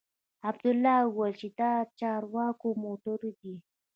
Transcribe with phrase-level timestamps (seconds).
[0.49, 3.55] عبدالله وويل چې دا د چارواکو موټرې دي.